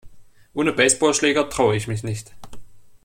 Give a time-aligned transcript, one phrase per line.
[0.55, 2.33] Ohne Baseballschläger traue ich mich nicht.